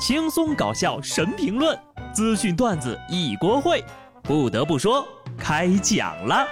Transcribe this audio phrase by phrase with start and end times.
[0.00, 1.78] 轻松搞笑神评论，
[2.10, 3.84] 资讯段子一锅烩。
[4.22, 6.48] 不得不说，开讲了。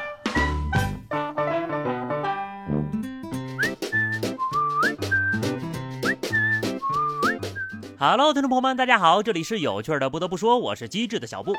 [7.98, 10.10] Hello，听众朋友们，大家好，这里是有趣的。
[10.10, 11.54] 不得不说，我是机智的小布。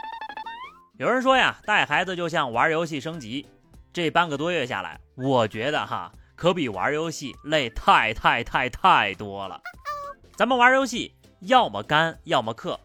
[1.00, 3.48] 有人说呀，带孩子就像玩游戏升级。
[3.92, 6.12] 这半个多月下来，我觉得哈。
[6.36, 9.60] 可比玩游戏累太太太太多了。
[10.38, 12.78] 咱们玩游戏要么干要么氪，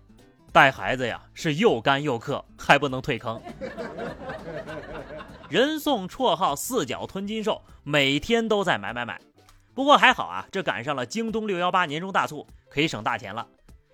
[0.52, 3.40] 带孩子呀是又干又氪，还不能退坑。
[5.50, 9.20] 人送绰号四脚吞金兽，每天都在买买买。
[9.74, 13.46] 不过还好啊，这赶上了京东六幺八年终大促，可以省大钱了。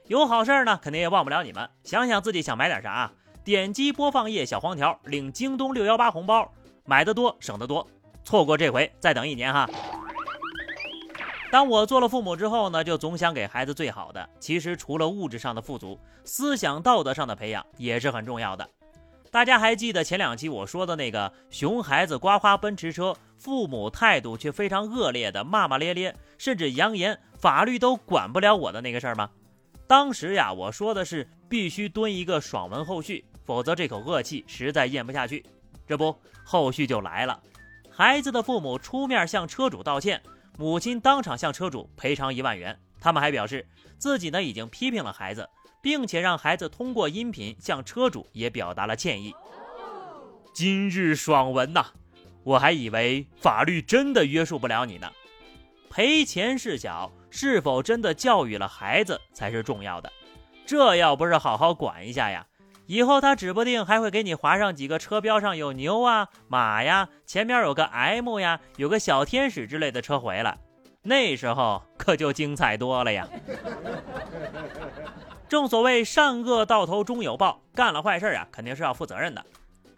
[0.07, 1.69] 有好事呢，肯定也忘不了你们。
[1.85, 3.13] 想想自己想买点啥啊？
[3.43, 6.53] 点击播放页小黄条，领京东六幺八红包，
[6.85, 7.87] 买的多省得多。
[8.23, 9.69] 错过这回，再等一年哈。
[11.51, 14.29] 当我做了父母之后呢，就总想给孩子最好的。
[14.39, 18.69] 其实除了物质上的富足，思想道德上的培养也是很重要的。
[19.33, 29.29] 大家还记得前两期我说的那个熊孩子刮花奔驰车，父母态度却非常恶劣的骂骂咧咧，甚至扬言法律都管不了我的那个事儿吗？
[29.89, 35.45] 当时呀，我说的是必须蹲一个爽文后续，否则这口恶气实在咽不下去。
[35.85, 37.41] 这不，后续就来了。
[37.91, 40.21] 孩子的父母出面向车主道歉，
[40.61, 42.79] 母亲当场向车主赔偿一万元。
[43.01, 43.67] 他们还表示
[43.97, 45.49] 自己呢已经批评了孩子，
[45.81, 49.35] 并且让孩子通过音频向车主也表达了歉意。
[50.53, 51.87] 今日爽文呐，
[52.45, 55.11] 我还以为法律真的约束不了你呢。
[55.89, 60.13] 赔钱事小，是否真的教育了孩子才是重要的。
[60.67, 62.47] 这要不是好好管一下呀。
[62.91, 70.59] 以后他指不定还会给你划上几个车标上有牛啊、马呀，前面有个 M 呀，有个小天使之类的车回来，
[71.01, 73.29] 那时候可就精彩多了呀。
[75.49, 79.47] 正所谓善恶到头终有报，干了坏事啊，肯定是要负责任的。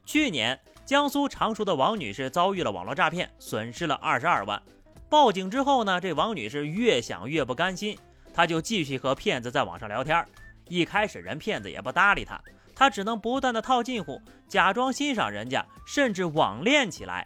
[0.05, 4.63] 去年江苏常熟的王女士遭遇了网络诈骗，损失了二十二万。
[5.09, 7.97] 报警之后呢，这王女士越想越不甘心，
[8.35, 10.23] 她就继续和骗子在网上聊天。
[10.69, 12.39] 一开始人骗子也不搭理她。
[12.83, 17.25] 他只能不断的套近乎，假装欣赏人家，甚至网恋起来。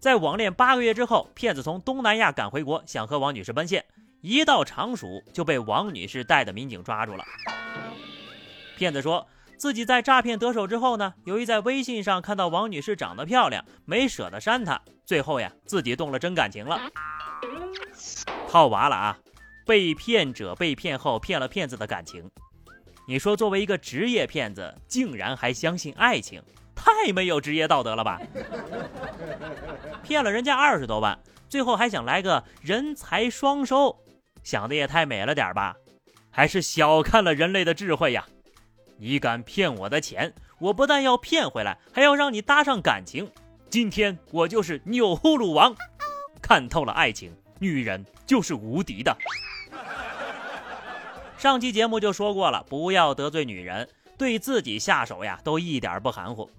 [0.00, 3.84] 在网恋八个月之后，骗子从东南亚赶回国，想和王女士奔现。
[4.22, 7.22] 一到常熟，就被王女士带的民警抓住了。
[8.76, 9.24] 骗子说
[9.56, 16.80] 自己在诈骗得手之后呢，由于在微信上看到王女士长得漂亮，没舍得删她，最后呀，自己动了真感情了。
[18.48, 19.18] 套娃了啊！
[19.64, 22.28] 被骗者被骗后骗了骗子的感情。
[23.08, 26.42] 你说，作为一个职业骗子，竟然还相信爱情，
[26.74, 28.20] 太没有职业道德了吧？
[30.04, 33.98] 骗了人家二十多万，最后还想来个人财双收，
[34.42, 35.74] 想的也太美了点吧？
[36.30, 38.26] 还是小看了人类的智慧呀！
[38.98, 43.32] 你敢骗我的钱，我不但要骗回来，还要让你搭上感情。
[43.70, 45.74] 今天我就是钮祜禄王，
[46.42, 49.16] 看透了爱情，女人就是无敌的。
[51.38, 53.88] 上期节目就说过了，不要得罪女人，
[54.18, 56.50] 对自己下手呀都一点不含糊。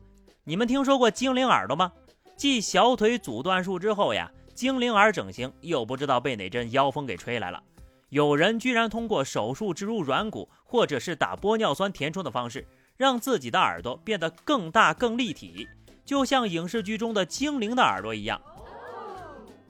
[0.46, 1.92] 你们听说过精灵耳朵吗？
[2.38, 7.62] 继小腿阻断术之后呀，精灵耳整形又不知道被哪阵妖风给吹来了。
[8.08, 15.68] 有人居然通过手术植入软骨，或者是打玻尿酸填充的方式，让自己的耳朵变得更大更立体，
[16.06, 18.42] 就像影视剧中的精灵的耳朵一样。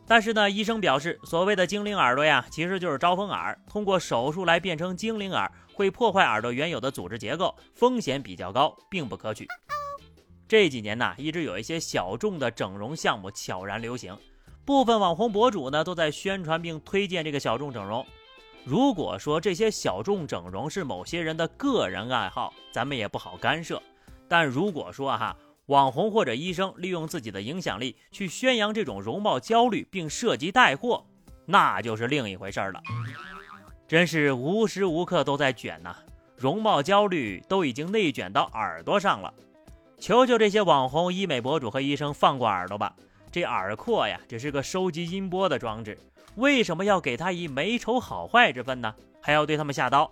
[0.10, 3.56] 但是呢，医生表示，所谓的精灵耳朵呀，其实就是招风耳。
[3.70, 9.48] 通过手术来变成精灵耳，会破坏耳朵原有的组织结构，风险比较高，并不可取。
[10.48, 14.18] 这几年呢，一直有一些小众的整容项目悄然流行，
[14.66, 18.04] 部分网红博主呢都在宣传并推荐这个小众整容。
[18.66, 23.80] 如果说这些小众整容是某些人的个人爱好，咱们也不好干涉。
[24.28, 25.38] 但如果说哈，
[25.70, 31.06] 网红或者医生利用自己的影响力去宣扬这种容貌焦虑，并涉及带货，
[31.46, 32.82] 那就是另一回事儿了。
[33.88, 35.96] 真是无时无刻都在卷呐！
[36.36, 39.32] 容貌焦虑都已经内卷到耳朵上了。
[40.00, 42.96] 求求这些网红、医美博主和医生放过耳朵吧！
[43.32, 45.96] 这耳廓呀，只是个收集音波的装置，
[46.34, 48.96] 为什么要给他以美丑好坏之分呢？
[49.22, 50.12] 还要对他们下刀？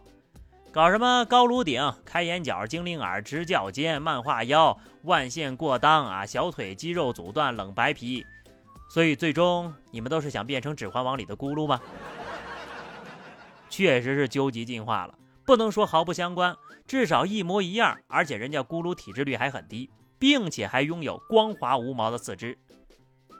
[0.71, 8.23] 搞什么高颅顶、开眼角、精灵耳、直角肩、漫画腰、万线过裆啊，小腿肌肉阻断、冷白皮，
[8.89, 11.81] 所以最终你们都是想变成《指环王》里的咕噜吗？
[13.69, 15.15] 确实是究极进化了，
[15.45, 16.55] 不能说毫不相关，
[16.85, 17.97] 至少一模一样。
[18.07, 19.89] 而且人家咕噜体脂率还很低，
[20.19, 22.55] 并且还拥有光滑无毛的四肢。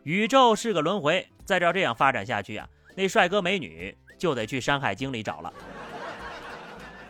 [0.04, 5.54] 宇宙是个轮回，再照这样发展下去啊，那帅哥美女就得去《山海经》里找了。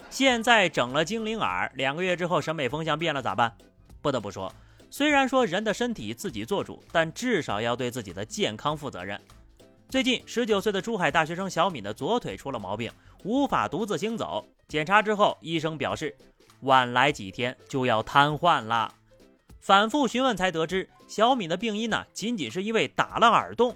[0.10, 3.56] 现在整了精灵耳，两个月之后审美风向变了咋办？
[4.02, 4.52] 不得不说，
[4.90, 9.20] 虽然说人的身体自己做主，但至少要对自己的健康负责任。
[9.90, 12.92] 最近，十九岁的珠海大学生小敏的左腿出了毛病，
[13.24, 14.46] 无法独自行走。
[14.68, 16.16] 检查之后，医生表示，
[16.62, 18.94] 晚来几天就要瘫痪了。
[19.60, 23.76] 反复询问才得知，小敏的病因呢，仅仅是因为打了耳洞。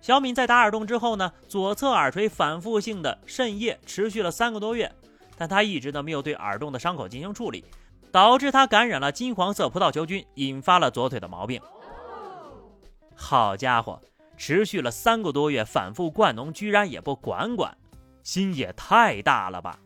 [0.00, 4.92] 小敏在打耳洞之后呢，左侧耳垂反复性的渗液持续了三个多月。
[5.40, 7.64] 但他一直都没有对耳洞的伤口进行处理，
[8.12, 11.58] 导致他感染了金黄色葡萄球菌，引发了左腿的毛病。
[13.16, 13.98] 好家伙，
[14.36, 17.74] 持续了三个多月，反复灌脓，居然也不管管，
[18.22, 19.78] 心也太大了吧！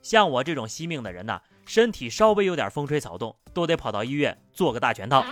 [0.00, 5.24] 像我这种惜命的人呐，身体稍微有点风吹草动，都得跑到医院做个大全套。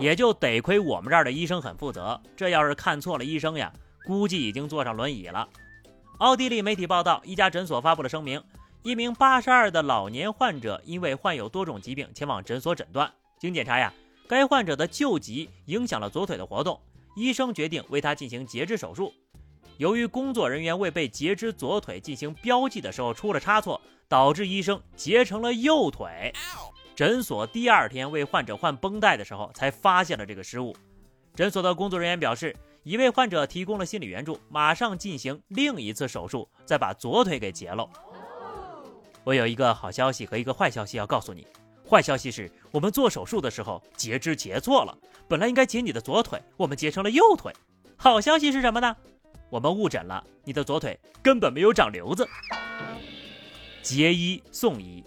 [0.00, 3.72] 也就得亏我们这儿的医生很负责，这要是看错了医生呀，
[4.04, 5.48] 估计已经坐上轮椅了。
[6.22, 8.40] 奥地利媒体报道，一家诊所发布了声明：
[8.84, 13.92] 一名八十二的老年患者因为患有多种疾病前往诊所诊断，经检查呀，
[14.28, 16.80] 该患者的旧疾影响了左腿的活动，
[17.16, 19.12] 医生决定为他进行截肢手术。
[19.78, 26.32] 由于工作人员为被截肢左腿进行标记的时候出了差错，导致医生截成了右腿。
[26.94, 30.72] 诊所第二天为患者换绷带的时候，才发现了这个失误。
[31.34, 32.54] 诊所的工作人员表示。
[32.84, 37.88] 一位患者提供了心理援助，马上进行另一次手术，再把左腿给截了。
[39.22, 41.46] 我有一个好消息和一个坏消息要告诉你。
[41.88, 44.98] 坏消息是我们做手术的时候截肢截错了，
[45.28, 47.52] 本来应该截你的左腿，我们截成了右腿。
[47.96, 48.96] 好消息是什么呢？
[49.48, 52.26] 我们误诊了，你的左腿根本没有长瘤子。
[53.80, 55.04] 截一送一，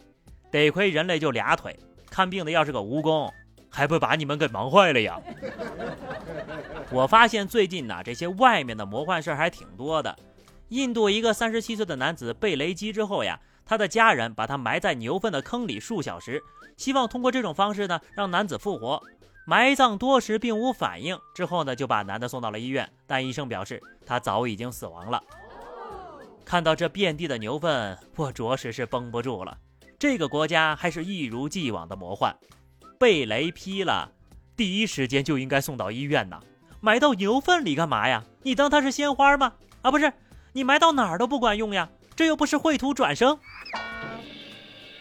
[0.50, 1.78] 得亏人类就俩腿，
[2.10, 3.30] 看病的要是个蜈蚣。
[3.68, 5.20] 还不把你们给忙坏了呀！
[6.96, 10.18] 我发现最近呢，这些外面的魔幻事儿还挺多的。
[10.70, 16.42] 印度一个三十七岁的男子被雷击之后呀，他的家人把他埋在牛粪的坑里数小时，
[16.78, 19.04] 希望通过这种方式呢让男子复活。
[19.46, 25.22] 埋葬多时并无反应，之后呢就把男的送到了医院，但医生表示他早已经死亡了。
[26.46, 29.58] 看到这遍地的牛粪，我着实是绷不住了。
[30.00, 32.34] 这个国家还是一如既往的魔幻。
[32.98, 34.10] 被雷劈了，
[34.56, 36.40] 第一时间就应该送到医院呐！
[36.80, 38.24] 埋到牛粪里干嘛呀？
[38.44, 39.54] 你当它是鲜花吗？
[39.82, 40.14] 啊，不是，
[40.54, 41.90] 你埋到哪儿都不管用呀！
[42.16, 43.38] 这又不是秽土转生。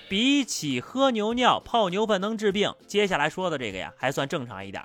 [0.08, 4.82] 比起喝牛尿、泡牛粪能治病，接下来说的这个呀，还算正常一点。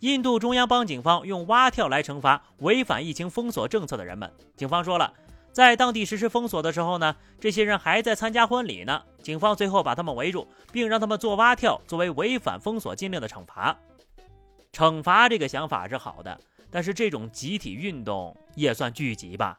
[0.00, 4.30] 印度中央邦警方用蛙跳来惩罚违反疫情封锁政策的人们。
[4.56, 5.12] 警方说了。
[5.52, 9.02] 在当地实施封锁的时候呢，这些人还在参加婚礼呢。
[9.22, 13.76] 警方最后把他们围住，并让他们做蛙跳，作为违反封锁禁令的惩罚。
[14.72, 16.40] 惩罚这个想法是好的，
[16.70, 19.58] 但是这种集体运动也算聚集吧。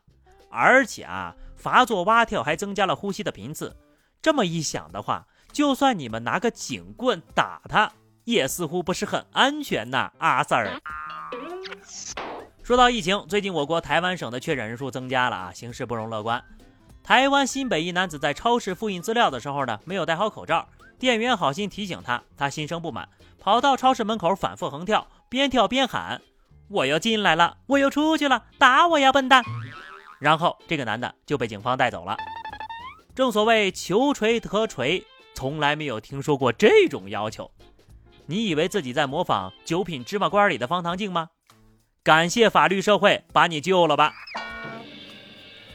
[0.50, 3.75] 而且啊，罚做蛙跳还增加了呼吸的频次。
[4.21, 7.92] 这么一想的话，就算你们拿个警棍打他，
[8.24, 10.80] 也似乎不是很安全呐，阿 Sir。
[12.63, 16.44] 说到疫情，最近我国台湾省的确诊人数增加了啊，形势不容乐观。
[17.04, 20.68] 台湾新北一男子在超市复印资料的时候呢，没有戴好口罩，
[21.00, 23.10] 店员好心提醒他，他心生不满，
[23.40, 26.22] 跑到超市门口反复横跳，边跳边喊
[26.69, 29.44] ：“我又进来了，我又出去了，打我呀，笨蛋！”
[30.19, 32.16] 然后这个男的就被警方带走了。
[33.13, 37.52] 正所谓求锤得锤，从来没有听说过这种要求。
[38.26, 41.30] 你以为自己在模仿《九品芝麻官》里的方唐镜吗？
[42.02, 44.14] 感谢法律社会把你救了吧。